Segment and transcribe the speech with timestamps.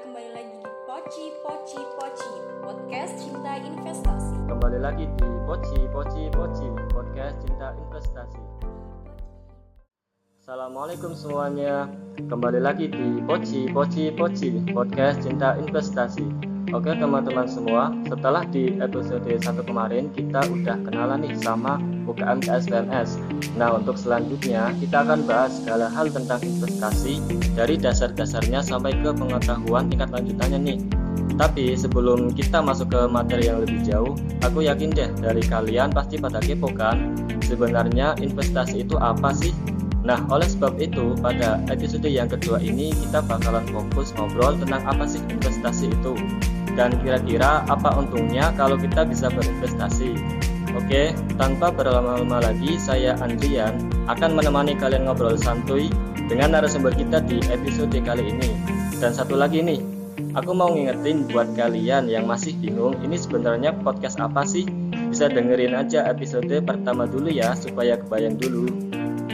[0.00, 2.30] kembali lagi di Poci Poci Poci
[2.64, 4.34] Podcast Cinta Investasi.
[4.48, 8.40] Kembali lagi di Poci Poci Poci Podcast Cinta Investasi.
[10.40, 11.84] Assalamualaikum semuanya.
[12.16, 19.26] Kembali lagi di Poci Poci Poci Podcast Cinta Investasi Oke teman-teman semua Setelah di episode
[19.26, 23.18] 1 kemarin Kita udah kenalan nih sama UKM KSPMS
[23.58, 27.18] Nah untuk selanjutnya Kita akan bahas segala hal tentang investasi
[27.58, 30.78] Dari dasar-dasarnya sampai ke pengetahuan tingkat lanjutannya nih.
[31.34, 34.12] Tapi sebelum kita masuk ke materi yang lebih jauh,
[34.44, 37.16] aku yakin deh dari kalian pasti pada kepo kan,
[37.48, 39.56] sebenarnya investasi itu apa sih?
[40.04, 45.08] Nah, oleh sebab itu, pada episode yang kedua ini kita bakalan fokus ngobrol tentang apa
[45.08, 46.12] sih investasi itu
[46.74, 50.14] dan kira-kira apa untungnya kalau kita bisa berinvestasi.
[50.78, 53.74] Oke, tanpa berlama-lama lagi, saya Andrian
[54.06, 55.90] akan menemani kalian ngobrol santuy
[56.30, 58.50] dengan narasumber kita di episode kali ini.
[59.02, 59.80] Dan satu lagi nih,
[60.30, 64.62] Aku mau ngingetin buat kalian yang masih bingung ini sebenarnya podcast apa sih?
[65.10, 68.70] Bisa dengerin aja episode pertama dulu ya supaya kebayang dulu.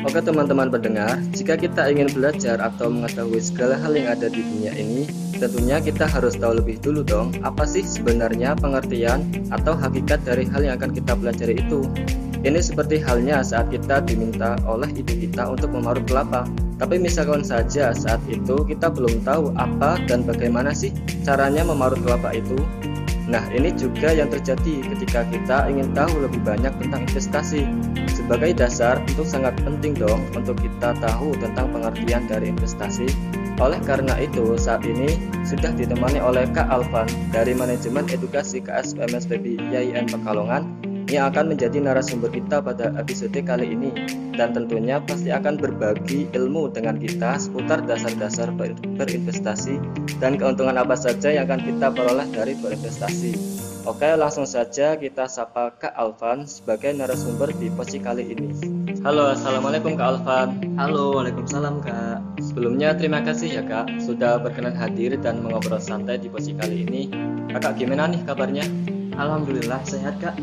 [0.07, 4.71] Oke teman-teman pendengar, jika kita ingin belajar atau mengetahui segala hal yang ada di dunia
[4.79, 5.03] ini,
[5.35, 10.63] tentunya kita harus tahu lebih dulu dong apa sih sebenarnya pengertian atau hakikat dari hal
[10.63, 11.83] yang akan kita pelajari itu.
[12.47, 16.47] Ini seperti halnya saat kita diminta oleh ibu kita untuk memarut kelapa.
[16.79, 20.95] Tapi misalkan saja saat itu kita belum tahu apa dan bagaimana sih
[21.27, 22.55] caranya memarut kelapa itu.
[23.27, 27.67] Nah, ini juga yang terjadi ketika kita ingin tahu lebih banyak tentang investasi.
[28.07, 33.11] Sebagai dasar, itu sangat penting dong untuk kita tahu tentang pengertian dari investasi.
[33.59, 39.59] Oleh karena itu, saat ini sudah ditemani oleh Kak Alvan dari Manajemen Edukasi KSPMS PB
[39.75, 43.95] YIN Pekalongan yang akan menjadi narasumber kita pada episode kali ini
[44.35, 49.79] dan tentunya pasti akan berbagi ilmu dengan kita seputar dasar-dasar ber berinvestasi
[50.19, 53.33] dan keuntungan apa saja yang akan kita peroleh dari berinvestasi.
[53.87, 58.51] Oke, langsung saja kita sapa Kak Alvan sebagai narasumber di posisi kali ini.
[59.07, 60.75] Halo, Assalamualaikum Kak Alvan.
[60.75, 62.19] Halo, Waalaikumsalam Kak.
[62.43, 67.03] Sebelumnya terima kasih ya Kak sudah berkenan hadir dan mengobrol santai di posisi kali ini.
[67.55, 68.67] Kakak gimana nih kabarnya?
[69.15, 70.35] Alhamdulillah sehat Kak.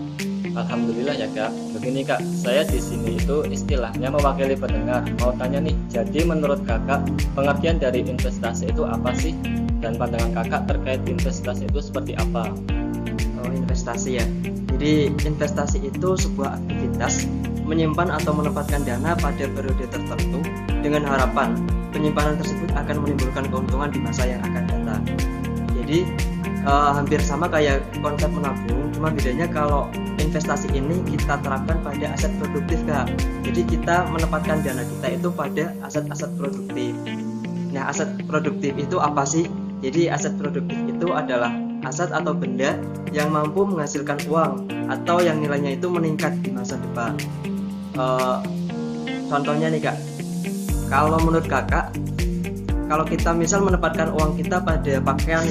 [0.53, 1.49] Alhamdulillah ya kak.
[1.73, 5.01] Begini kak, saya di sini itu istilahnya mewakili pendengar.
[5.17, 7.01] Mau tanya nih, jadi menurut kakak
[7.33, 9.33] pengertian dari investasi itu apa sih?
[9.81, 12.53] Dan pandangan kakak terkait investasi itu seperti apa?
[13.41, 14.25] Oh investasi ya.
[14.77, 17.25] Jadi investasi itu sebuah aktivitas
[17.65, 20.39] menyimpan atau menempatkan dana pada periode tertentu
[20.83, 21.55] dengan harapan
[21.95, 25.01] penyimpanan tersebut akan menimbulkan keuntungan di masa yang akan datang.
[25.77, 26.05] Jadi
[26.63, 29.87] uh, hampir sama kayak konsep menabung, cuma bedanya kalau
[30.19, 33.11] investasi ini kita terapkan pada aset produktif kak.
[33.43, 36.91] Jadi kita menempatkan dana kita itu pada aset-aset produktif.
[37.75, 39.45] Nah aset produktif itu apa sih?
[39.83, 41.51] Jadi aset produktif itu adalah
[41.83, 42.79] aset atau benda
[43.11, 47.19] yang mampu menghasilkan uang atau yang nilainya itu meningkat di masa depan.
[47.99, 48.39] Uh,
[49.27, 49.97] contohnya nih kak.
[50.87, 51.89] Kalau menurut kakak
[52.87, 55.41] kalau kita misal menempatkan uang kita pada pakaian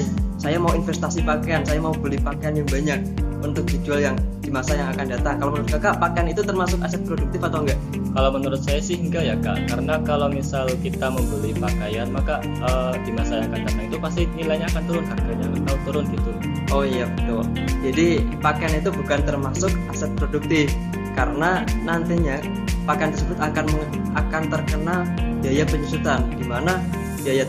[0.43, 2.99] saya mau investasi pakaian saya mau beli pakaian yang banyak
[3.47, 5.35] untuk dijual yang di masa yang akan datang.
[5.39, 7.79] Kalau menurut kakak, pakaian itu termasuk aset produktif atau enggak?
[8.15, 12.95] Kalau menurut saya sih enggak ya kak, karena kalau misal kita membeli pakaian, maka uh,
[13.03, 16.31] di masa yang akan datang itu pasti nilainya akan turun harganya atau turun gitu.
[16.71, 17.43] Oh iya betul.
[17.83, 18.07] Jadi
[18.39, 20.71] pakaian itu bukan termasuk aset produktif
[21.19, 22.39] karena nantinya
[22.87, 23.67] pakaian tersebut akan
[24.15, 24.97] akan terkena
[25.43, 26.79] biaya penyusutan, di mana
[27.27, 27.43] biaya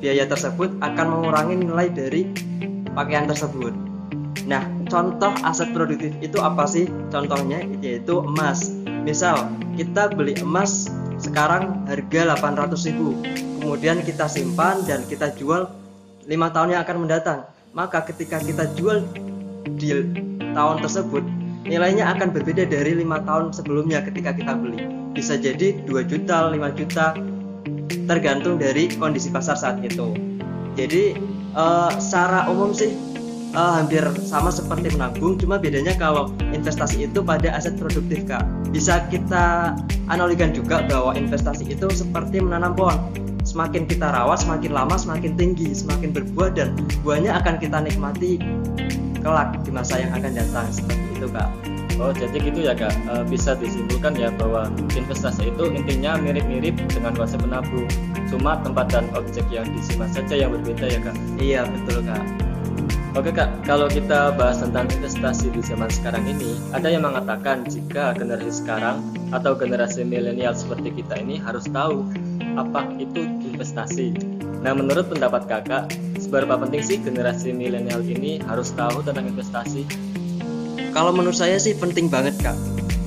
[0.00, 2.32] biaya tersebut akan mengurangi nilai dari
[2.96, 3.70] pakaian tersebut.
[4.48, 6.88] Nah, contoh aset produktif itu apa sih?
[7.12, 8.72] Contohnya yaitu emas.
[9.06, 9.46] Misal,
[9.76, 10.90] kita beli emas
[11.20, 13.60] sekarang harga 800.000.
[13.60, 15.68] Kemudian kita simpan dan kita jual
[16.24, 17.40] 5 tahun yang akan mendatang.
[17.76, 19.04] Maka ketika kita jual
[19.78, 19.94] di
[20.56, 21.22] tahun tersebut,
[21.68, 24.90] nilainya akan berbeda dari lima tahun sebelumnya ketika kita beli.
[25.14, 27.14] Bisa jadi 2 juta, 5 juta,
[28.06, 30.14] tergantung dari kondisi pasar saat itu.
[30.78, 31.18] Jadi
[31.54, 32.94] uh, secara umum sih
[33.54, 38.46] uh, hampir sama seperti menabung cuma bedanya kalau investasi itu pada aset produktif kak.
[38.70, 39.74] Bisa kita
[40.06, 42.98] analogikan juga bahwa investasi itu seperti menanam pohon.
[43.42, 48.38] Semakin kita rawat semakin lama semakin tinggi semakin berbuah dan buahnya akan kita nikmati
[49.20, 51.69] kelak di masa yang akan datang seperti itu kak
[52.00, 57.12] Oh jadi gitu ya kak, e, bisa disimpulkan ya bahwa investasi itu intinya mirip-mirip dengan
[57.12, 57.84] konsep menabung,
[58.32, 61.16] cuma tempat dan objek yang disimpan saja yang berbeda ya kak.
[61.36, 62.24] Iya betul kak.
[63.20, 68.16] Oke kak, kalau kita bahas tentang investasi di zaman sekarang ini, ada yang mengatakan jika
[68.16, 69.04] generasi sekarang
[69.34, 72.08] atau generasi milenial seperti kita ini harus tahu
[72.56, 74.16] apa itu investasi.
[74.64, 79.84] Nah, menurut pendapat kakak, seberapa penting sih generasi milenial ini harus tahu tentang investasi?
[80.90, 82.58] Kalau menurut saya sih penting banget kak,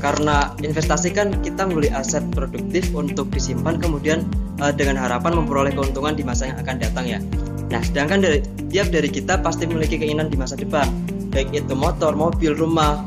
[0.04, 4.28] karena investasi kan kita membeli aset produktif untuk disimpan kemudian
[4.60, 7.20] uh, dengan harapan memperoleh keuntungan di masa yang akan datang ya.
[7.72, 8.40] Nah, sedangkan dari
[8.70, 10.86] tiap dari kita pasti memiliki keinginan di masa depan,
[11.32, 13.02] baik itu motor, mobil, rumah,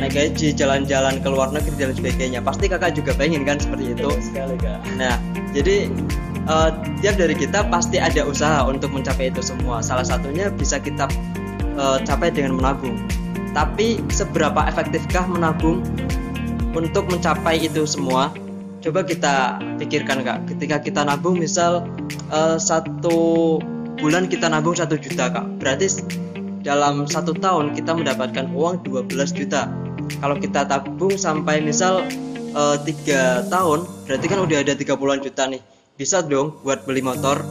[0.00, 2.40] naik gaji, jalan-jalan ke luar negeri dan sebagainya.
[2.40, 4.08] Pasti kakak juga pengen kan seperti itu.
[4.22, 4.80] sekali kak.
[4.96, 5.20] Nah,
[5.52, 5.90] jadi
[6.48, 6.72] uh,
[7.04, 9.84] tiap dari kita pasti ada usaha untuk mencapai itu semua.
[9.84, 11.10] Salah satunya bisa kita
[11.76, 12.96] uh, capai dengan menabung.
[13.50, 15.82] Tapi seberapa efektifkah menabung
[16.74, 18.30] untuk mencapai itu semua?
[18.80, 20.38] Coba kita pikirkan kak.
[20.54, 21.84] Ketika kita nabung, misal
[22.32, 23.58] uh, satu
[24.00, 25.44] bulan kita nabung satu juta kak.
[25.60, 26.00] Berarti
[26.64, 29.68] dalam satu tahun kita mendapatkan uang 12 juta.
[30.20, 32.06] Kalau kita tabung sampai misal
[32.82, 35.62] tiga uh, tahun, berarti kan udah ada 30 juta nih.
[35.98, 37.44] Bisa dong buat beli motor.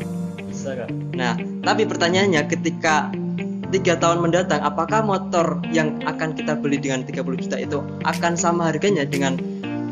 [0.47, 0.89] Bisa kak.
[1.13, 3.13] Nah, tapi pertanyaannya ketika
[3.69, 8.73] tiga tahun mendatang apakah motor yang akan kita beli dengan 30 juta itu akan sama
[8.73, 9.37] harganya dengan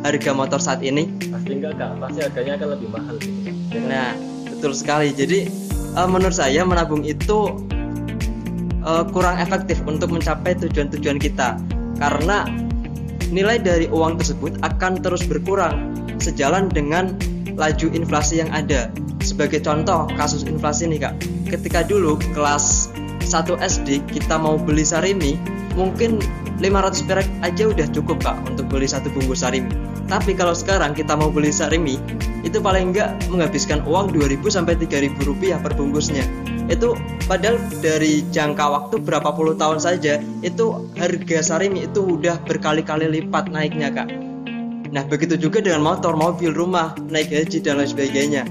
[0.02, 1.10] harga motor saat ini?
[1.30, 1.92] Pasti enggak kak.
[2.02, 3.78] Pasti harganya akan lebih mahal gitu.
[3.86, 4.14] Nah
[4.50, 5.14] betul sekali.
[5.14, 5.40] Jadi
[5.94, 7.54] uh, menurut saya menabung itu
[8.82, 11.58] uh, kurang efektif untuk mencapai tujuan-tujuan kita.
[11.98, 12.46] Karena
[13.30, 17.14] nilai dari uang tersebut akan terus berkurang sejalan dengan
[17.58, 18.90] laju inflasi yang ada.
[19.22, 21.14] Sebagai contoh kasus inflasi nih kak.
[21.52, 22.94] Ketika dulu kelas
[23.28, 25.36] satu SD kita mau beli sarimi
[25.76, 26.24] mungkin
[26.64, 29.70] 500 perak aja udah cukup kak untuk beli satu bungkus sarimi
[30.08, 32.00] tapi kalau sekarang kita mau beli sarimi
[32.48, 36.24] itu paling enggak menghabiskan uang 2000 sampai 3000 rupiah per bungkusnya.
[36.72, 36.96] Itu
[37.28, 43.52] padahal dari jangka waktu berapa puluh tahun saja itu harga sarimi itu udah berkali-kali lipat
[43.52, 44.08] naiknya kak.
[44.96, 48.44] Nah begitu juga dengan motor, mobil, rumah, naik gaji dan lain sebagainya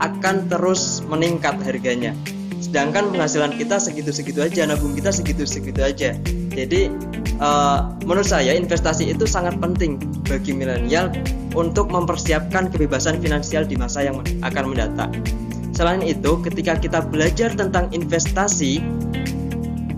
[0.00, 2.16] akan terus meningkat harganya
[2.62, 6.14] sedangkan penghasilan kita segitu-segitu aja nabung kita segitu-segitu aja.
[6.54, 6.94] Jadi
[7.42, 9.98] uh, menurut saya investasi itu sangat penting
[10.30, 11.10] bagi milenial
[11.58, 15.10] untuk mempersiapkan kebebasan finansial di masa yang akan mendatang.
[15.74, 18.78] Selain itu ketika kita belajar tentang investasi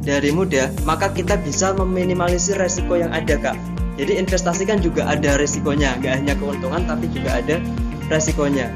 [0.01, 3.59] dari muda maka kita bisa meminimalisir resiko yang ada kak.
[3.95, 7.61] Jadi investasi kan juga ada resikonya nggak hanya keuntungan tapi juga ada
[8.11, 8.73] resikonya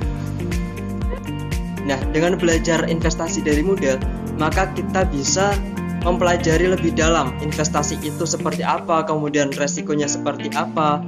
[1.89, 3.97] Nah, dengan belajar investasi dari muda,
[4.37, 5.57] maka kita bisa
[6.05, 11.01] mempelajari lebih dalam investasi itu seperti apa, kemudian resikonya seperti apa,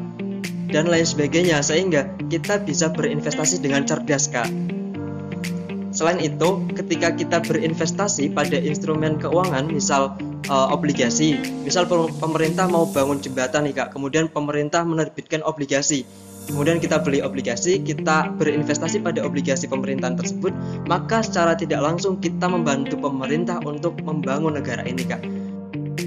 [0.73, 4.49] dan lain sebagainya, sehingga kita bisa berinvestasi dengan cerdas, Kak.
[5.91, 10.17] Selain itu, ketika kita berinvestasi pada instrumen keuangan, misal
[10.49, 11.37] uh, obligasi,
[11.67, 11.85] misal
[12.23, 16.07] pemerintah mau bangun jembatan nih Kak, kemudian pemerintah menerbitkan obligasi
[16.49, 20.55] kemudian kita beli obligasi, kita berinvestasi pada obligasi pemerintahan tersebut,
[20.89, 25.21] maka secara tidak langsung kita membantu pemerintah untuk membangun negara ini, Kak.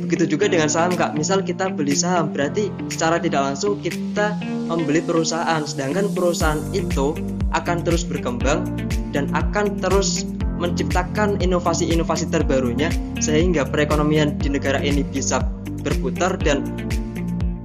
[0.10, 1.18] Begitu juga dengan saham, Kak.
[1.18, 4.38] Misal kita beli saham, berarti secara tidak langsung kita
[4.70, 7.18] membeli perusahaan, sedangkan perusahaan itu
[7.54, 8.66] akan terus berkembang
[9.14, 10.26] dan akan terus
[10.58, 12.90] menciptakan inovasi-inovasi terbarunya
[13.20, 15.42] sehingga perekonomian di negara ini bisa
[15.84, 16.64] berputar dan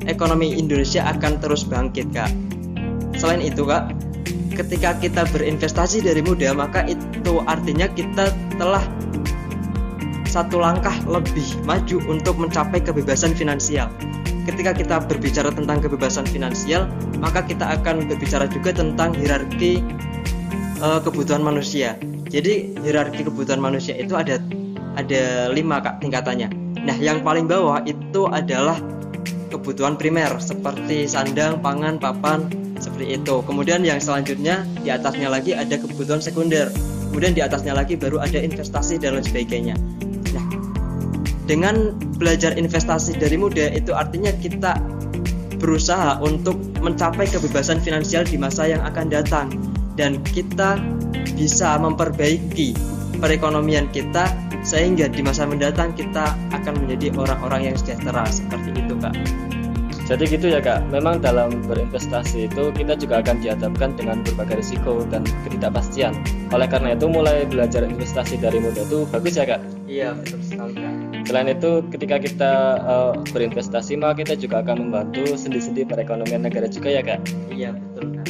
[0.09, 2.33] ekonomi Indonesia akan terus bangkit, Kak.
[3.19, 3.91] Selain itu kak,
[4.55, 8.83] ketika kita berinvestasi dari muda maka itu artinya kita telah
[10.29, 13.91] satu langkah lebih maju untuk mencapai kebebasan finansial.
[14.47, 16.89] Ketika kita berbicara tentang kebebasan finansial,
[17.21, 19.85] maka kita akan berbicara juga tentang hierarki
[20.81, 21.99] uh, kebutuhan manusia.
[22.29, 24.41] Jadi hierarki kebutuhan manusia itu ada
[24.97, 26.49] ada lima kak tingkatannya.
[26.85, 28.77] Nah yang paling bawah itu adalah
[29.49, 32.49] kebutuhan primer seperti sandang, pangan, papan,
[32.99, 33.37] seperti itu.
[33.47, 36.67] Kemudian yang selanjutnya di atasnya lagi ada kebutuhan sekunder.
[37.15, 39.79] Kemudian di atasnya lagi baru ada investasi dan lain sebagainya.
[40.35, 40.47] Nah,
[41.47, 44.75] dengan belajar investasi dari muda itu artinya kita
[45.63, 49.47] berusaha untuk mencapai kebebasan finansial di masa yang akan datang
[49.95, 50.83] dan kita
[51.39, 52.75] bisa memperbaiki
[53.23, 54.27] perekonomian kita
[54.67, 59.15] sehingga di masa mendatang kita akan menjadi orang-orang yang sejahtera seperti itu kak
[60.09, 60.89] jadi gitu ya kak.
[60.89, 66.17] Memang dalam berinvestasi itu kita juga akan dihadapkan dengan berbagai risiko dan ketidakpastian.
[66.49, 69.61] Oleh karena itu mulai belajar investasi dari muda itu bagus ya kak?
[69.85, 70.95] Iya betul sekali kak.
[71.29, 72.53] Selain itu, ketika kita
[72.89, 77.21] uh, berinvestasi, maka kita juga akan membantu sendi-sendi perekonomian negara juga ya kak.
[77.53, 78.27] Iya betul kak.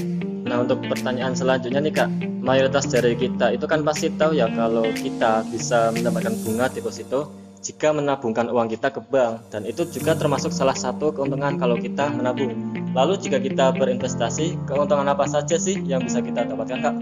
[0.50, 2.10] Nah untuk pertanyaan selanjutnya nih kak,
[2.42, 7.90] mayoritas dari kita itu kan pasti tahu ya kalau kita bisa mendapatkan bunga deposito jika
[7.90, 12.54] menabungkan uang kita ke bank dan itu juga termasuk salah satu keuntungan kalau kita menabung.
[12.96, 16.96] Lalu jika kita berinvestasi, keuntungan apa saja sih yang bisa kita dapatkan kak?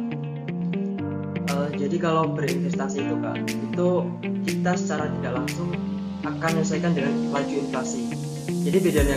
[1.77, 3.89] jadi kalau berinvestasi itu kak itu
[4.49, 5.71] kita secara tidak langsung
[6.27, 8.01] akan menyelesaikan dengan laju inflasi
[8.67, 9.17] jadi bedanya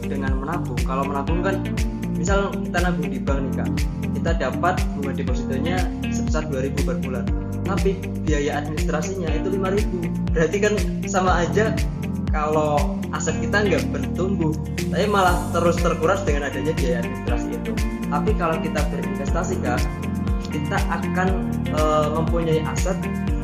[0.00, 1.60] dengan menabung kalau menabung kan
[2.16, 3.70] misal kita nabung di bank nih kak
[4.16, 5.76] kita dapat bunga depositonya
[6.08, 7.26] sebesar 2000 per bulan
[7.66, 10.74] tapi biaya administrasinya itu 5000 berarti kan
[11.10, 11.74] sama aja
[12.30, 14.54] kalau aset kita nggak bertumbuh
[14.90, 17.72] tapi malah terus terkuras dengan adanya biaya administrasi itu.
[18.06, 19.82] Tapi kalau kita berinvestasi kak
[20.54, 21.28] kita akan
[21.74, 21.82] e,
[22.14, 22.96] mempunyai aset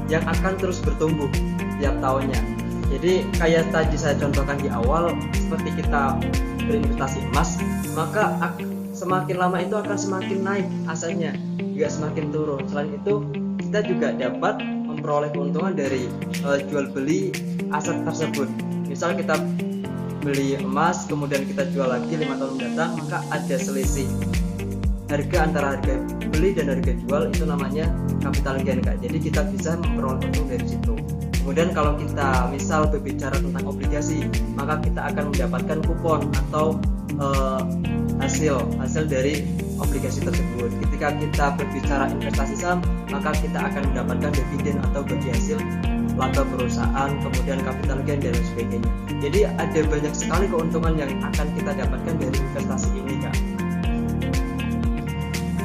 [0.06, 1.26] yang akan terus bertumbuh
[1.82, 2.38] tiap tahunnya.
[2.92, 6.20] Jadi kayak tadi saya contohkan di awal seperti kita
[6.62, 7.58] berinvestasi emas
[7.98, 8.54] maka
[8.94, 12.62] semakin lama itu akan semakin naik asetnya juga semakin turun.
[12.70, 13.14] Selain itu
[13.72, 16.04] kita juga dapat memperoleh keuntungan dari
[16.44, 17.32] uh, jual beli
[17.72, 18.44] aset tersebut.
[18.84, 19.40] Misal kita
[20.20, 24.04] beli emas kemudian kita jual lagi lima tahun mendatang maka ada selisih.
[25.08, 26.04] Harga antara harga
[26.36, 27.88] beli dan harga jual itu namanya
[28.20, 29.00] capital gain kak.
[29.00, 30.94] Jadi kita bisa memperoleh untung dari situ.
[31.40, 36.76] Kemudian kalau kita misal berbicara tentang obligasi maka kita akan mendapatkan kupon atau
[37.16, 37.64] uh,
[38.20, 39.48] hasil hasil dari
[39.82, 42.78] obligasi tersebut ketika kita berbicara investasi saham
[43.10, 45.58] maka kita akan mendapatkan dividen atau bagi hasil
[46.14, 51.70] laba perusahaan kemudian capital gain dan sebagainya jadi ada banyak sekali keuntungan yang akan kita
[51.74, 53.36] dapatkan dari investasi ini kak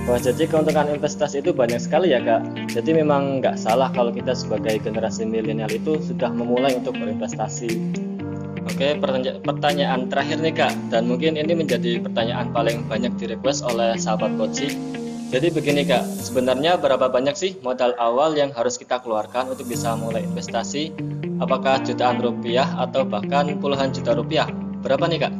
[0.07, 2.71] Wah, jadi keuntungan investasi itu banyak sekali ya kak.
[2.71, 8.06] Jadi memang nggak salah kalau kita sebagai generasi milenial itu sudah memulai untuk berinvestasi.
[8.67, 8.99] Oke,
[9.47, 14.75] pertanyaan terakhir nih kak, dan mungkin ini menjadi pertanyaan paling banyak direquest oleh sahabat Koci.
[15.31, 19.95] Jadi begini kak, sebenarnya berapa banyak sih modal awal yang harus kita keluarkan untuk bisa
[19.95, 20.91] mulai investasi?
[21.39, 24.51] Apakah jutaan rupiah atau bahkan puluhan juta rupiah?
[24.83, 25.33] Berapa nih kak?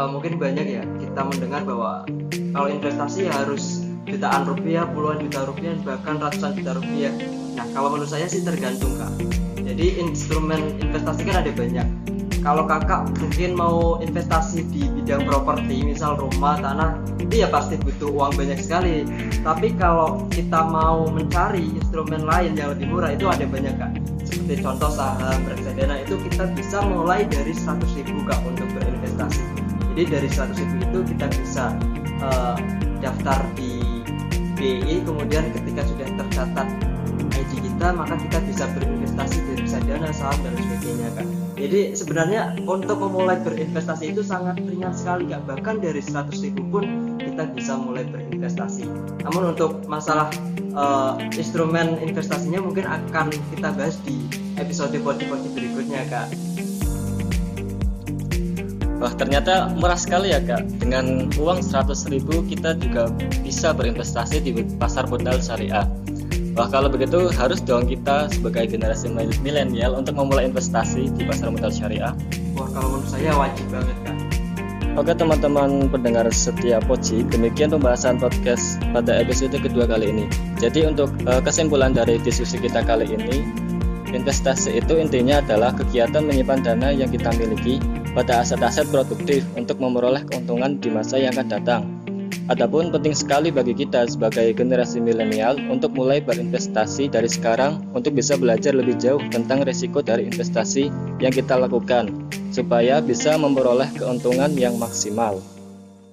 [0.00, 2.08] Uh, mungkin banyak ya kita mendengar bahwa
[2.56, 7.12] kalau investasi harus jutaan rupiah, puluhan juta rupiah, bahkan ratusan juta rupiah.
[7.52, 9.45] Nah, kalau menurut saya sih tergantung kak.
[9.76, 11.84] Jadi instrumen investasi kan ada banyak.
[12.40, 18.08] Kalau kakak mungkin mau investasi di bidang properti, misal rumah, tanah, itu ya pasti butuh
[18.08, 19.04] uang banyak sekali.
[19.44, 23.92] Tapi kalau kita mau mencari instrumen lain yang lebih murah, itu ada banyak kak.
[24.24, 29.44] Seperti contoh saham, reksadana itu kita bisa mulai dari 100 ribu kak untuk berinvestasi.
[29.92, 31.64] Jadi dari 100 ribu itu kita bisa
[32.24, 32.56] uh,
[33.04, 33.76] daftar di
[34.56, 36.68] BI kemudian ketika sudah tercatat
[37.34, 43.00] ID kita maka kita bisa berinvestasi dari reksadana saham dan sebagainya kan jadi sebenarnya untuk
[43.00, 45.40] memulai berinvestasi itu sangat ringan sekali kak.
[45.48, 46.84] Bahkan dari 100 ribu pun
[47.16, 48.84] kita bisa mulai berinvestasi.
[49.24, 50.28] Namun untuk masalah
[50.76, 54.28] uh, instrumen investasinya mungkin akan kita bahas di
[54.60, 56.28] episode podcast berikutnya kak.
[59.00, 60.60] Wah ternyata murah sekali ya kak.
[60.76, 63.08] Dengan uang 100 ribu kita juga
[63.40, 65.88] bisa berinvestasi di pasar modal syariah
[66.56, 69.12] Wah kalau begitu harus dong kita sebagai generasi
[69.44, 72.16] milenial untuk memulai investasi di pasar modal syariah
[72.56, 74.16] Wah kalau menurut saya wajib banget kak
[74.96, 80.24] Oke teman-teman pendengar setia Poci, demikian pembahasan podcast pada episode kedua kali ini.
[80.56, 83.44] Jadi untuk uh, kesimpulan dari diskusi kita kali ini,
[84.16, 87.76] investasi itu intinya adalah kegiatan menyimpan dana yang kita miliki
[88.16, 91.95] pada aset-aset produktif untuk memperoleh keuntungan di masa yang akan datang.
[92.46, 98.38] Adapun penting sekali bagi kita sebagai generasi milenial untuk mulai berinvestasi dari sekarang untuk bisa
[98.38, 100.86] belajar lebih jauh tentang risiko dari investasi
[101.18, 102.06] yang kita lakukan
[102.54, 105.42] supaya bisa memperoleh keuntungan yang maksimal.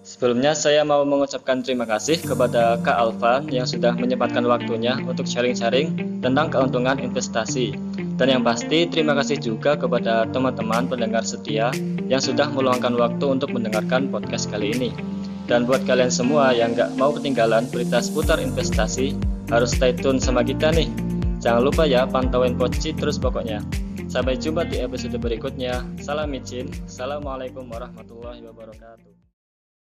[0.01, 6.19] Sebelumnya saya mau mengucapkan terima kasih kepada Kak Alvan yang sudah menyempatkan waktunya untuk sharing-sharing
[6.25, 7.77] tentang keuntungan investasi.
[8.17, 11.69] Dan yang pasti terima kasih juga kepada teman-teman pendengar setia
[12.09, 15.12] yang sudah meluangkan waktu untuk mendengarkan podcast kali ini.
[15.43, 19.15] Dan buat kalian semua yang nggak mau ketinggalan berita seputar investasi,
[19.51, 20.87] harus stay tune sama kita nih.
[21.43, 23.59] Jangan lupa ya pantauin Poci terus pokoknya.
[24.07, 25.83] Sampai jumpa di episode berikutnya.
[25.99, 26.71] Salam micin.
[26.87, 29.12] Assalamualaikum warahmatullahi wabarakatuh.